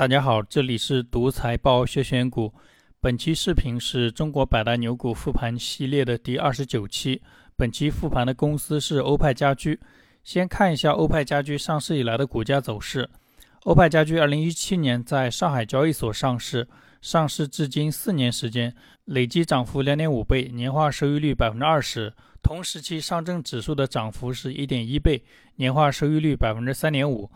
[0.00, 2.54] 大家好，这里是独财报学选股。
[3.00, 7.20] 本期视频是中国百大牛股复盘系列的第二十九期。
[7.54, 9.78] 本期复盘的公司是欧派家居。
[10.24, 13.10] 先看一下欧派家居上市以来的股价走势。
[13.64, 16.66] 欧派家居二零一七年在上海交易所上市，
[17.02, 18.74] 上市至今四年时间，
[19.04, 22.10] 累计涨幅两点五倍，年化收益率百分之二十。
[22.42, 25.22] 同时期上证指数的涨幅是一点一倍，
[25.56, 27.30] 年化收益率百分之三点五。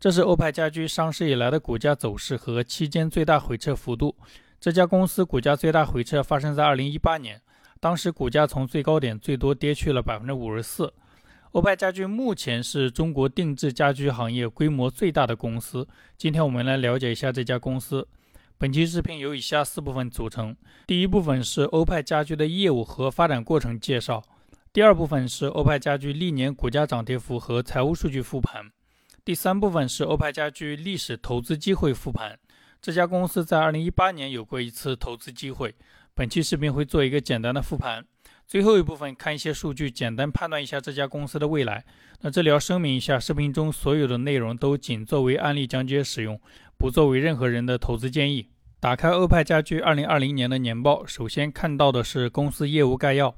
[0.00, 4.16] 这是欧派家居上市以来的股价走势和期间最大回撤幅度。
[4.58, 7.38] 这家公司股价最大回撤发生在二零一八年，
[7.78, 10.90] 当时股价从最高点最多跌去了百分之五十四。
[11.52, 15.86] 欧派家居目前是中国定制家居行业规模最大的公司。
[16.16, 18.08] 今天我们来了解一下这家公司。
[18.56, 24.22] 本期视频由以下四部分组成：第一部分是欧派家居的业务和发展过程介绍；
[24.72, 28.70] 第二部分是欧派家居历年股价涨跌幅和财务数据复盘。
[29.30, 32.36] 第三部分是欧派家居历史投资机会复盘。
[32.82, 35.72] 这家公司在二零一八年有过一次投资机会。
[36.16, 38.04] 本期视频会做一个简单的复盘。
[38.44, 41.84] 最后一部分看一些数据，简单判断一下这家公司的未来。
[42.22, 46.40] 那这里要声明一下，视频中所有的内容都仅作为案例讲解使用，
[46.76, 48.48] 不作为任何人的投资建议。
[48.80, 53.36] 打开欧派家居二零二零年的年报，首先看到的是公司业务概要。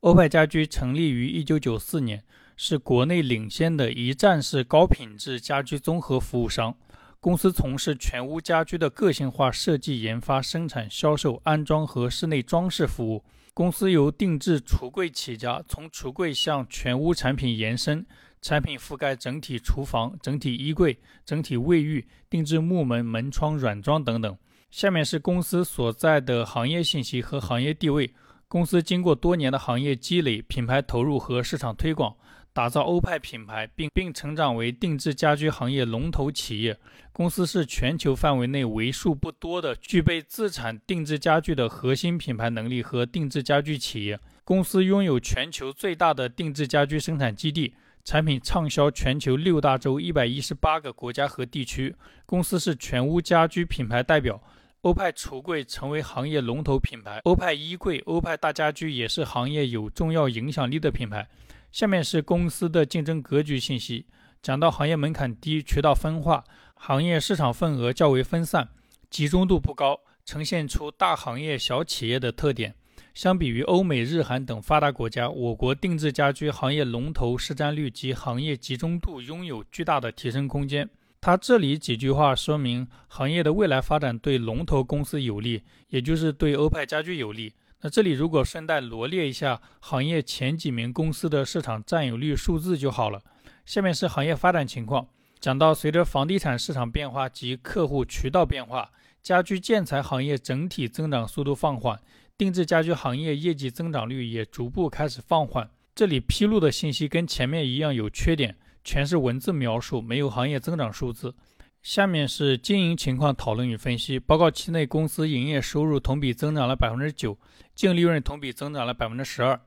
[0.00, 2.22] 欧派家居成立于一九九四年。
[2.62, 6.76] 是国内领先的一站式高品质家居综合服务商。
[7.18, 13.24] 公司从事全屋家居的个性化设计、研发、生产、销售、安装和室内装饰服务。
[13.54, 18.04] 公司由定制橱柜起家，从橱柜向全屋产品延伸，
[18.42, 24.36] 产品覆盖整体厨房、整体衣柜、整体卫浴、定制木门、门窗、软装等等。
[24.70, 28.12] 下面是公司所在的行业信息和行业地位。
[28.48, 32.14] 公司经过多年的行业积累、品牌投入和市场推广。
[32.52, 36.76] 打造欧派品牌，并并成长为定制家居行业龙头企业。
[37.12, 44.18] 公司是全球范围内为数不多的具备自产定制家具的核心品牌能力和定制家具企业。
[44.44, 47.74] 公司拥有全球最大的定制家居生产基地，
[48.04, 51.94] 产品畅销全球六大洲一百一十八个国家和地区。
[52.26, 54.42] 公司是全屋家居品牌代表，
[54.80, 61.28] 欧派橱柜成为行业龙头品牌，欧派衣柜、欧派大家居也是行业有重要影响力的品牌。
[61.70, 64.06] 下面是公司的竞争格局信息。
[64.42, 66.44] 讲到行业门槛低、渠道分化、
[66.74, 68.68] 行业市场份额较为分散、
[69.10, 72.74] 集中度不高，呈现出大行业小企业的特点。
[73.12, 80.88] 相比于欧美日韩等发达国家，我国定制家居行业龙头市占率及行业集中度拥有巨大的提升空间。
[81.20, 87.52] 他这里几句话说明行业的未来发展对龙头公司有利，也就是对欧派家居有利。
[87.82, 93.22] 那这里如果顺带罗列一下行业前几名公司的市场占有率数字就好了。
[93.64, 95.08] 下面是行业发展情况，
[95.38, 98.90] 讲到随着房地产市场变化及客户渠道变化，
[99.22, 101.98] 家居建材行业整体增长速度放缓，
[102.36, 105.70] 定制家居行业业绩增长率也逐步开始放缓。
[105.94, 111.34] 这里披露的信息跟前面一样有缺点，全是文字描述，没有行业增长数字。
[111.82, 114.18] 下面是经营情况讨论与分析。
[114.18, 117.38] 报告期内，公司营业收入同比增长了百分之九，
[117.74, 119.58] 净利润同比增长了百分之十二。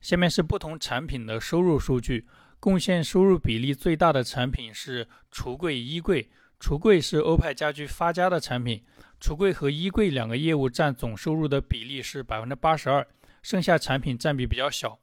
[0.00, 2.26] 下面是不同产品的收入数据。
[2.60, 6.28] 贡献收入比例最大的产品是橱柜、衣柜。
[6.60, 8.82] 橱柜是欧派家居发家的产品，
[9.20, 13.06] 橱柜和衣柜两个业务占总收入的比例是百分之八十二，
[13.42, 14.98] 剩下产品占比比较小。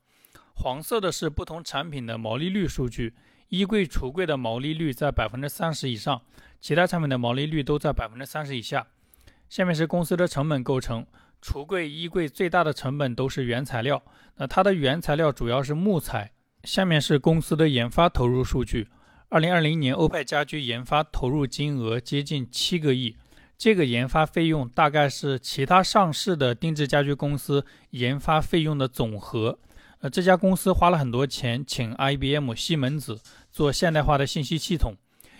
[0.55, 3.13] 黄色的是不同产品的毛利率数据。
[3.49, 6.23] 衣柜、橱柜的毛利率在百分之三十以上，
[6.59, 8.88] 其他产品的毛利率都在百分之三十以下。
[9.47, 11.05] 下面是公司的成本构成，
[11.39, 14.01] 橱柜、衣柜最大的成本都是原材料，
[14.38, 16.31] 那它的原材料主要是木材。
[16.63, 18.87] 下面是公司的研发投入数据，
[19.29, 23.16] 二零二零年欧派家居研发投入金额接近七个亿，
[23.55, 29.59] 这个研发费用大概是其他上市的定制家居公司研发费用的总和。
[30.00, 34.95] 呃，这家公司花了很多钱请 IBM、西门子做现代化的信息系统，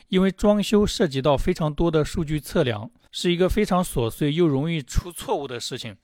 [0.10, 5.97] 因为装修涉及到非常多的数据测量，是一个非常琐碎又容易出错误的事情。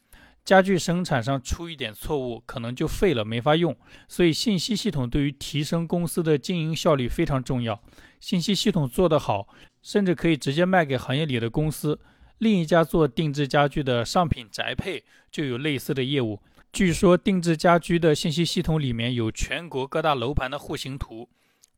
[0.44, 3.78] 家具生产上出一点错误，可能就废了，没法用。
[4.08, 7.80] 所以信息系统对于提升公司的经营效率非常重要。
[8.20, 9.48] 信息系统做得好，
[9.84, 12.00] 甚至可以直接卖给行业里的公司。
[12.40, 16.42] 另一家做定制家具的上品宅配就有类似的业务。
[16.72, 21.28] 据说定制家居的信息系统里面有全国各大楼盘的户型图，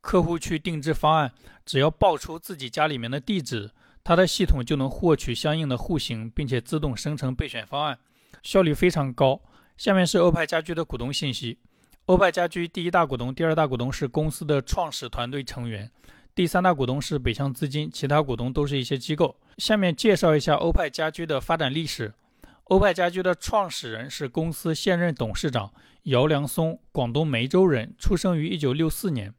[0.00, 1.32] 客户去定制方案，
[1.66, 3.72] 只要报出自己家里面的地址，
[4.04, 7.98] 它的系统就能获取相应的户型，并且自动生成备选方案，
[8.44, 9.40] 效率非常高。
[9.76, 11.58] 下面是欧派家居的股东信息：
[12.06, 15.90] 欧派家居第一大股东、第二大股东是公司的创始团队成员，
[16.36, 19.36] 第三大股东是北向资金，其他股东都是一些机构。
[19.58, 22.14] 下面介绍一下欧派家居的发展历史。
[22.64, 25.70] 欧派家居的创始人是公司现任董事长
[26.04, 29.34] 姚良松，广东梅州人，出生于1964年。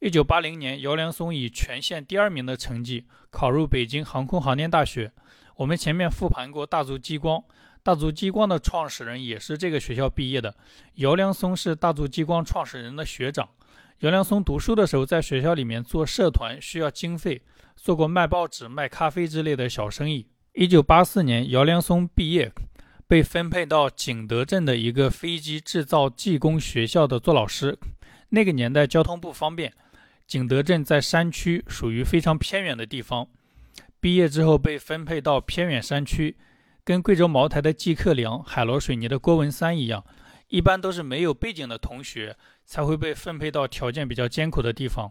[0.00, 5.12] 1980年，姚良松以全县第二名的成绩考入北京航空航天大学。
[5.56, 7.44] 我们前面复盘过大族激光，
[7.84, 10.56] 大族激光的创始人也是这个学校毕业的。
[10.94, 13.48] 姚良松是大族激光创始人的学长。
[14.00, 17.42] 姚良松读书的时候，在学校里面做社团需要经费，
[17.76, 20.26] 做过卖报纸、卖咖啡之类的小生意。
[20.54, 22.52] 一九八四年，姚良松毕业，
[23.08, 27.76] 被分配到景德镇的一个飞机制造技工学校的做老师。
[28.28, 29.72] 那个年代交通不方便，
[30.28, 33.26] 景德镇在山区，属于非常偏远的地方。
[33.98, 36.36] 毕业之后被分配到偏远山区，
[36.84, 40.04] 跟贵州茅台的季克良、海螺水泥的郭文三一样。
[40.46, 45.10] 一般都是没有背景的同学才会被分配到条件比较艰苦的地方。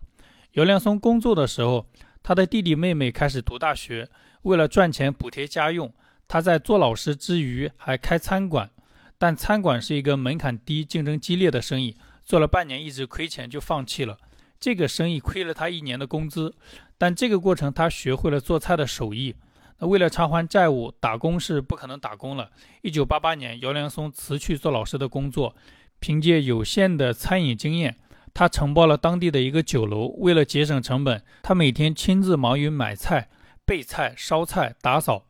[0.54, 1.86] 姚良松工作的时候，
[2.22, 4.08] 他的弟弟妹妹开始读大学，
[4.44, 5.92] 为了赚钱补贴家用，
[6.28, 8.70] 他在做老师之余还开餐馆。
[9.18, 14.18] 但餐馆是一个门槛低、竞争激烈的生意，做了半年一直亏钱就放弃了。
[14.60, 16.54] 这个生意亏了他一年的工资，
[16.98, 19.36] 但这个过程他学会了做菜的手艺。
[19.80, 22.50] 那为了偿还债务，打工是不可能打工了。
[22.82, 25.56] 一九八八年，姚良松辞去做老师的工作，
[26.00, 27.98] 凭借有限的餐饮经验，
[28.34, 30.08] 他承包了当地的一个酒楼。
[30.18, 33.30] 为了节省成本，他每天亲自忙于买菜、
[33.66, 35.26] 备菜、烧菜、打扫。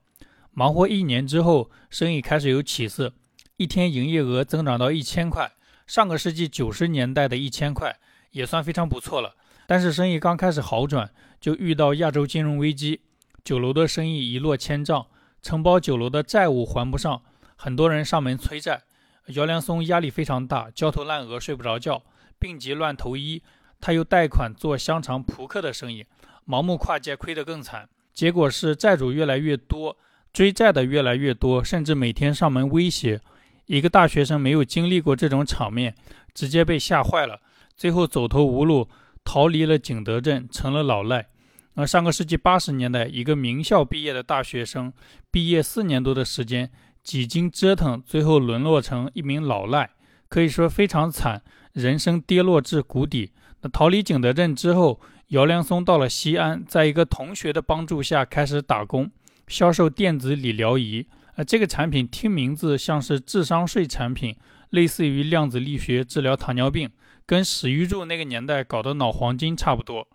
[0.52, 3.14] 忙活一年之后，生意开始有起色，
[3.58, 5.52] 一天营业额增长到一千块，
[5.88, 8.00] 上个世纪九十年代的一千块
[8.32, 9.36] 也算非常不错了。
[9.66, 13.02] 但是生意刚开始好转，就遇到亚洲金融危机。
[13.44, 15.08] 酒楼的生意一落千丈，
[15.42, 17.24] 承包酒楼的债务还不上，
[17.56, 18.84] 很多人上门催债。
[19.28, 22.04] 姚良松压力非常大，焦头烂额，睡不着觉，
[22.38, 23.42] 病急乱投医。
[23.80, 26.06] 他又贷款做香肠扑克的生意，
[26.48, 27.90] 盲目跨界，亏得更惨。
[28.14, 29.98] 结果是债主越来越多，
[30.32, 33.20] 追债的越来越多，甚至每天上门威胁。
[33.66, 35.96] 一个大学生没有经历过这种场面，
[36.34, 37.40] 直接被吓坏了，
[37.76, 38.88] 最后走投无路，
[39.24, 41.28] 逃离了景德镇，成了老赖。
[41.76, 44.94] 而上个世纪八十年代，一个名校毕业的大学生，
[45.32, 46.70] 毕业四年多的时间，
[47.02, 49.90] 几经折腾，最后沦落成一名老赖，
[50.30, 53.32] 可以说非常惨，人生跌落至谷底。
[53.62, 55.00] 那逃离景德镇之后，
[55.34, 59.10] 姚良松到了西安，在一个同学的帮助下开始打工，
[59.48, 61.08] 销售电子理疗仪。
[61.36, 64.36] 呃，这个产品听名字像是智商税产品，
[64.70, 66.92] 类似于量子力学治疗糖尿病，
[67.26, 70.08] 跟史玉柱那个年代搞的脑黄金差不多。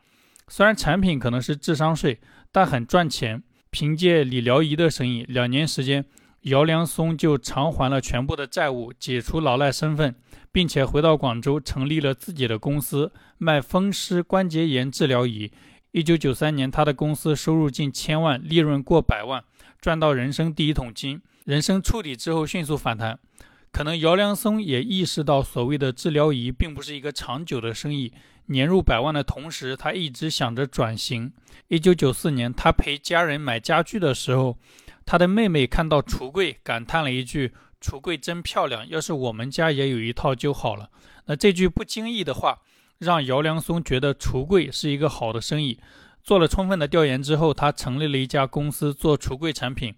[0.47, 2.21] 虽然产品可能是智商税，
[2.53, 3.43] 但很赚钱。
[3.71, 6.05] 凭借理疗仪的生意，两年时间，
[6.43, 10.15] 姚良松就偿还了全部的债务，解除老赖身份，
[10.53, 15.51] 并且回到广州成立了自己的公司，卖风湿关节炎治疗仪。
[15.91, 19.43] 一九九三年，他的公司收入近千万，利润过百万，
[19.81, 21.21] 赚到人生第一桶金。
[21.45, 23.19] 人生触底之后迅速反弹，
[23.73, 28.13] 可能姚良松也意识到，所谓的治疗仪并不是一个长久的生意。
[28.51, 31.33] 年入百万的同时，他一直想着转型。
[31.69, 34.57] 一九九四年，他陪家人买家具的时候，
[35.11, 40.91] 他的妹妹看到橱柜，感叹了一句：“橱柜真漂亮，要是我们家也有一套就好了。”
[41.25, 42.59] 那这句不经意的话，
[42.99, 45.81] 让姚良松觉得橱柜是一个好的生意。
[46.23, 49.95] 做了充分的调研之后，他成立了一家公司做橱柜产品。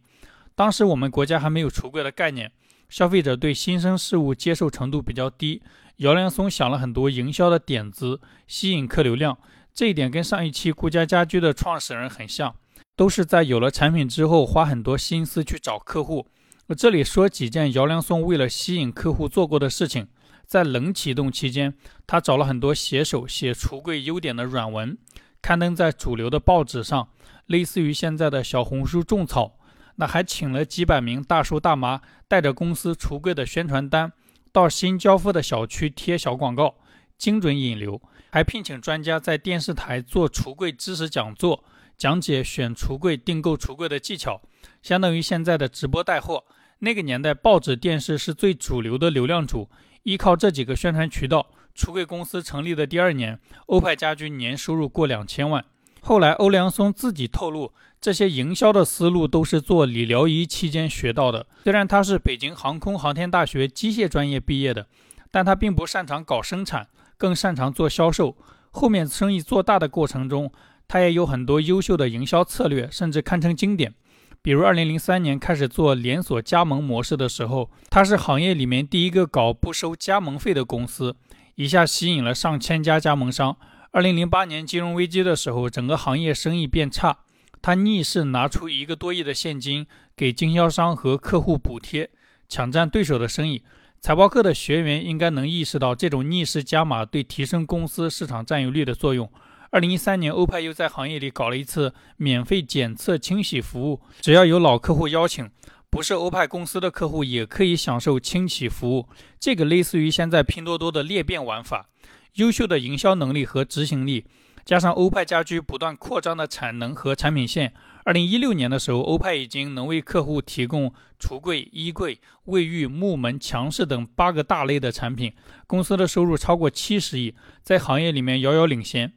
[0.54, 2.52] 当时我们国家还没有橱柜的概念，
[2.88, 5.60] 消费者对新生事物接受程度比较低。
[5.96, 9.36] 姚良松想了很多营销的点子，吸引客流量。
[9.74, 12.54] 这一点跟上一期顾家家居的创始人很像，
[13.00, 16.26] 都是在有了产品之后花很多心思去找客户。
[16.66, 20.08] 我这里说几件姚良松为了吸引客户做过的事情。
[20.46, 21.72] 在冷启动期间，
[22.06, 24.98] 他找了很多写手写橱柜优点的软文，
[25.40, 27.08] 刊登在主流的报纸上，
[27.46, 29.56] 类似于现在的小红书种草。
[29.96, 34.12] 那还请了几百名大叔大妈，带着公司橱柜的宣传单。
[34.52, 36.74] 到新交付的小区贴小广告，
[37.16, 41.64] 精准引流，还聘请专家在电视台做橱柜知识讲座，
[42.00, 44.40] 讲解选橱柜、订购橱柜的技巧，
[44.82, 46.44] 相当于现在的直播带货。
[46.78, 49.68] 那个年代，报纸、电视是最主流的流量主，
[50.04, 55.62] 依靠这几个宣传渠道，橱柜公司成立的第二年，欧派家居年收入过两千万。
[56.00, 57.74] 后来，欧良松自己透露。
[58.00, 61.46] 这些营销的思路都是做理疗仪期间学到的。
[61.64, 64.86] 虽然他是北京航空航天大学机械专业毕业的，
[65.30, 66.88] 但他并不擅长搞生产，
[67.18, 68.38] 更擅长做销售。
[68.72, 70.50] 后面生意做大的过程中，
[70.92, 73.94] 他也有很多优秀的营销策略，甚至堪称经典。
[74.42, 81.14] 比如2003年开始做连锁加盟模式的时候，他是行业里面第一个搞不收加盟费的公司，
[81.54, 83.56] 一下吸引了上千家加盟商。
[83.92, 87.18] 2008年金融危机的时候，整个行业生意变差。
[87.62, 92.10] 他逆势拿出一个多亿的现金给经销商和客户补贴，
[92.48, 93.62] 抢占对手的生意。
[94.00, 99.30] 财报课的学员应该能意识到这种逆势加码对提升公司市场占有率的作用。
[99.72, 105.48] 二零一三年，欧派又在行业里搞了一次免费检测清洗服务，只要有老客户邀请，
[105.88, 109.08] 不是欧派公司的客户也可以享受清洗服务。
[109.38, 111.88] 这个类似于现在拼多多的裂变玩法。
[112.34, 114.24] 优秀的营销能力和执行力，
[114.64, 117.72] 加上欧派家居不断扩张的产能和产品线。
[118.02, 125.32] 二零一六年的时候，欧派已经能为客户提供橱柜、衣柜、卫浴、木门、墙饰等八个大类的产品，
[125.68, 129.12] 公司的收入超过七十亿，在行业里面遥遥领先。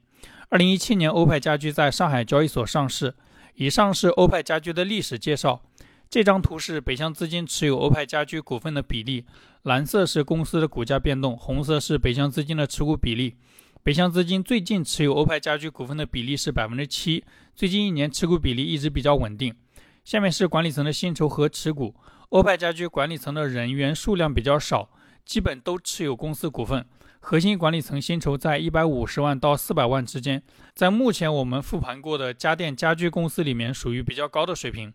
[0.53, 3.15] 二零一七年，欧派家居在上海交易所上市。
[3.55, 5.63] 以上是欧派家居的历史介绍。
[6.11, 9.25] 这张图是北向资金持有欧派家居股份的比例，
[9.63, 13.35] 蓝色是公司的股价变动，红色是北向资金的持股比例。
[13.81, 19.55] 北向资金最近持有欧派家居股份的比例是百分之七，最近一年持股比例一直比较稳定。
[20.03, 21.95] 下面是管理层的薪酬和持股。
[22.29, 24.91] 欧派家居管理层的人员数量比较少，
[25.25, 26.85] 基本都持有公司股份。
[27.25, 30.43] 核心管理层薪酬在一百五十万到四百万之间，
[30.75, 34.93] 在目前我们复盘过的家电家居公司里面属于比较高的水平。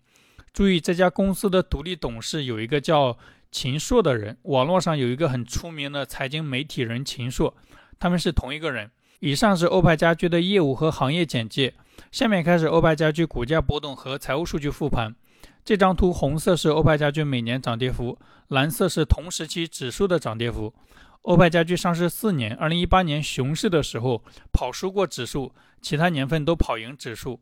[0.52, 3.16] 注意，这家公司的独立董事有一个叫
[3.50, 7.54] 秦朔的人，网络上有一个很出名的财经媒体人秦朔。
[7.98, 8.90] 他们是同一个人。
[9.20, 11.72] 以上是欧派家居的业务和行业简介，
[12.12, 15.16] 下面开始欧派家居股价波动和财务数据复盘。
[15.64, 18.18] 这张图红色是欧派家居每年涨跌幅，
[18.48, 20.74] 蓝色是同时期指数的涨跌幅。
[21.22, 27.40] 欧派家居上市四年，二零一八年熊市的时候跑输过指数，其他年份都跑赢指数。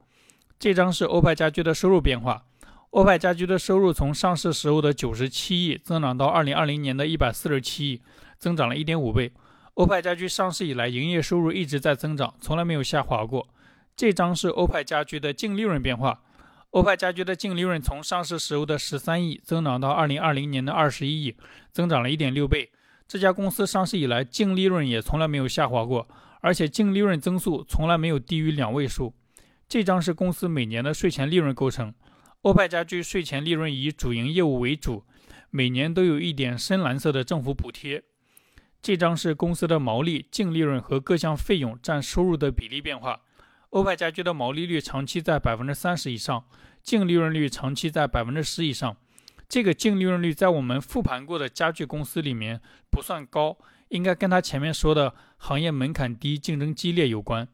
[0.58, 2.44] 这张是欧派家居的收入变化。
[2.90, 8.02] 欧派家居的收入从上市时候的九十七亿增长到二零二零年的一百四十七亿，
[8.38, 9.30] 增长了一点五倍。
[9.74, 13.46] 欧派家居上市以来，营业收入一直在增长，从来没有下滑过。
[13.94, 16.22] 这张是欧派家居的净利润变化。
[16.70, 21.36] 欧派家居的净利润从上市时候的十三亿增长到二零二零年的二十一亿，
[21.70, 22.70] 增长了一点六倍。
[23.08, 26.08] 这家公司上市以来，净利润也从来没有下滑过，
[26.40, 29.14] 而且净利润增速从来没有低于两位数。
[29.68, 31.94] 这张是公司每年的税前利润构成。
[32.42, 35.04] 欧派家居税前利润以主营业务为主，
[35.50, 38.04] 每年都有一点深蓝色的政府补贴。
[38.82, 43.22] 这张是公司的毛利、净利润和各项费用占收入的比例变化。
[43.70, 46.44] 欧派家居的毛利率长期在百分之三十以上，
[46.82, 48.96] 净利润率长期在百分之十以上。
[49.48, 52.60] 这个净利润率在我们复盘过的家具公司里面
[52.96, 57.46] 不算高，应该跟它前面说的行业门槛低、竞争激烈有关。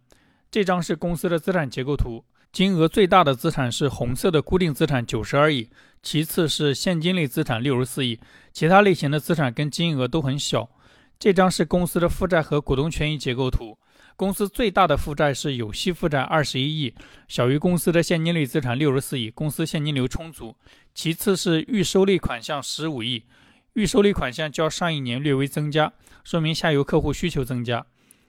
[0.53, 5.69] 这张是公司的资产结构图，金额最大的资产是红色的固定资产九十二亿，
[6.01, 8.21] 其次是现金类资产六十四亿，
[8.53, 10.71] 其他类型的资产跟金额都很小。
[11.19, 13.77] 这张是公司的负债和股东权益结构图。
[14.15, 16.95] 公司最大的负债是有息负债二十一亿，
[17.27, 20.55] 小于公司的现金类资产六十四亿，公司现金流充足。
[20.95, 23.25] 其次是预收类款项十五亿，
[23.75, 27.87] 预收类款项较上一年略微增加，说明下游客户需求增加。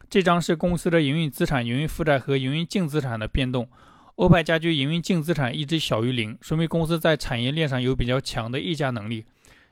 [0.10, 3.68] 这张是公司的营运资产、营运负债和营运净资产的变动。
[4.16, 9.26] 欧派家居营运净资产一直小于零，说明公司在产业链上有比较强的溢价能力。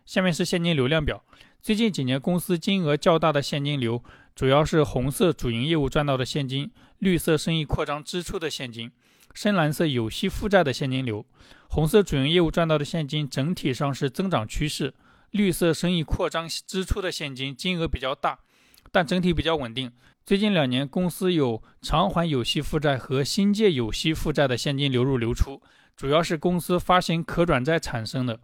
[0.06, 1.24] 下面是现金流量表。
[1.62, 4.04] 最近几年，公司金额较大的现金流
[4.36, 8.92] 主要是红色主营业务赚到的现金，绿色生意扩张支出的现金，
[9.34, 11.26] 深蓝色有息负债的现金流。
[11.70, 14.94] 红色主营业务赚到的现金整体上是增长趋势，
[15.32, 18.40] 绿色生意扩张支出的现金金额比较大，
[18.92, 19.92] 但整体比较稳定。
[20.26, 25.62] 最近两年，公司有偿还有息负债和新借有息负债的现金流入流出，
[25.96, 28.40] 主要是公司发行可转债产生的。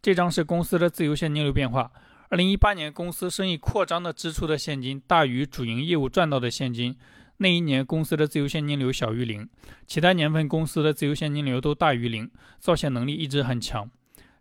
[0.00, 1.92] 这张是公司的自由现金流变化。
[2.30, 6.96] 二零一八年，公司生意扩张的支出的现金大于主营业务赚到的现金，
[7.38, 9.48] 那一年公司的自由现金流小于零。
[9.86, 13.90] 其他年份公司的自由现金流都大于零，造血能力一直很强。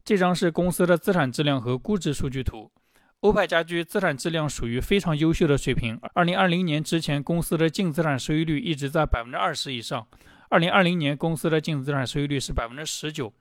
[0.09, 2.71] 这张是公司的资产质量和估值数据图。
[3.19, 5.99] 欧派家居资产质量属于非常优秀的水平。
[6.15, 10.07] 二零二零年之前，公司的净资产收益率一直在百分之二十以上。
[10.49, 13.31] 二零二零年，公司的净资产收益率是百分之十九。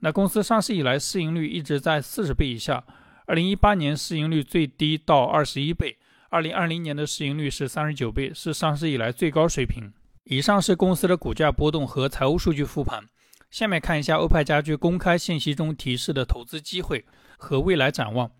[0.00, 2.84] 那公司上市以来，市盈率一直在四十倍以下。
[3.24, 5.96] 二零一八年市盈率最低到二十一倍，
[6.28, 9.90] 二零二零年的市盈率是三十九倍，是上市以来最高水平。
[10.24, 13.02] 以上是公司的股价波动和财务数据复盘。
[13.50, 17.04] 下面看一下欧派家居公开信息中提示的投资机会
[17.36, 18.30] 和未来展望。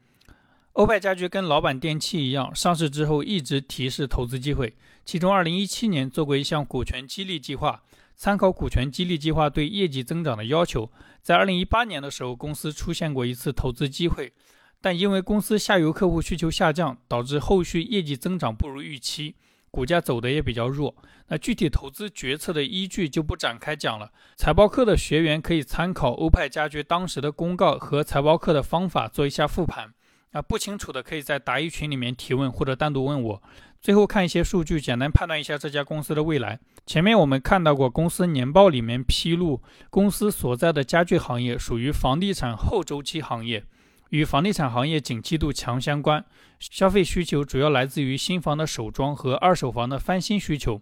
[0.74, 7.82] 欧派家居跟老板电器一样，上市之后一直提示投资机会，其中二零一七年做过一项股权激励计划，
[8.14, 14.32] 参考股权激励计划对业绩增长的要求，在二零一八年的时候，公司出现过一次投资机会。
[14.80, 19.34] 但因为公司下游客户需求下降，导致后续业绩增长不如预期，
[19.70, 20.94] 股价走的也比较弱。
[21.28, 24.10] 那具体投资决策的依据就不展开讲了。
[24.36, 29.92] 财报课的学员可以参考欧派家居当时的公告和财报课的方法做一下复盘。
[30.32, 33.42] 啊，不清楚的可以在答疑群里面提问或者单独问我。
[33.80, 36.58] 最后看一些数据，简单判断一下这家公司的未来。
[36.84, 43.64] 前面我们看到过，公司年报里面披露，公司所在的家具行业属于房地产后周期行业，
[44.10, 46.24] 与房地产行业景气度强相关。
[46.58, 50.80] 消费需求主要来自于新房的首装和二手房的翻新需求。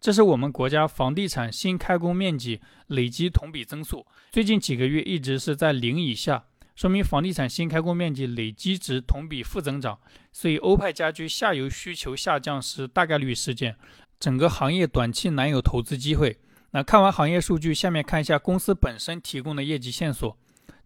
[0.00, 6.44] 这是我们国家房地产新开工面积累计同比增速，最近几个月一直是在零以下。
[6.74, 9.98] 说明房地产新开工面积累积值同比负增长，
[10.32, 13.76] 所以欧派家居下游需求下降是大概率事件，
[14.18, 16.36] 整个行业短期难有投资机会。
[16.72, 20.36] 那看完行业数据，下面看一下公司本身提供的业绩线索。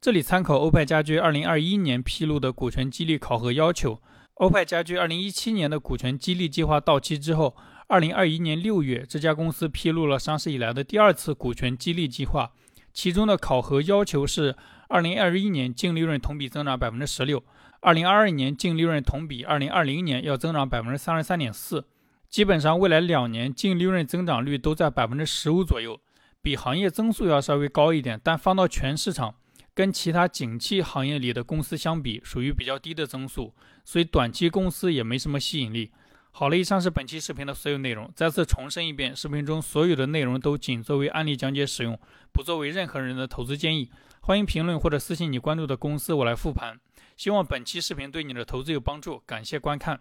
[0.01, 4.01] 这里参考欧派家居2021年披露的股权激励考核要求。
[4.35, 7.57] 欧派家居2017年的股权激励计划到期之后
[7.89, 12.53] ，2021年6月，这家公司披露了上市以来的第二次股权激励计划，
[12.93, 14.57] 其中的考核要求是。
[14.91, 17.45] 二零二一年净利润同比增长百分之十六，
[17.81, 21.85] 二零二二年净利润同比二零二零年要增长百分之三十三点四，
[22.31, 26.01] 基本上未来两年净利润增长率都在百分之十五左右，
[26.41, 29.35] 比行业增速要稍微高一点，但放到全市场
[29.79, 33.55] 跟其他景气行业里的公司相比，属于比较低的增速，
[33.85, 35.93] 所以短期公司也没什么吸引力。
[36.33, 41.97] 好了，以上是本期视频的所有内容，再次重申一遍，视频中所有的内容都仅作为案例讲解使用，
[42.33, 43.89] 不作为任何人的投资建议。
[44.21, 46.81] 欢迎评论或者私信你关注的公司，我来复盘。
[47.17, 50.01] 希望本期视频对你的投资有帮助，感谢观看。